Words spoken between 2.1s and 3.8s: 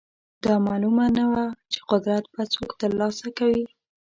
به څوک ترلاسه کوي.